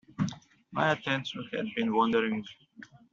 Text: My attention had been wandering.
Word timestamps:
My 0.71 0.93
attention 0.93 1.47
had 1.53 1.67
been 1.75 1.93
wandering. 1.93 2.43